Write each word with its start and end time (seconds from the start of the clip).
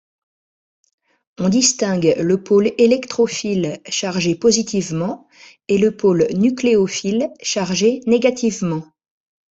On 1.37 1.49
distingue 1.49 2.15
le 2.17 2.41
pôle 2.41 2.71
électrophile, 2.79 3.79
chargé 3.87 4.33
positivement, 4.33 5.27
et 5.67 5.77
le 5.77 5.95
pôle 5.95 6.25
nucléophile, 6.33 7.29
chargé 7.43 8.01
négativement. 8.07 8.83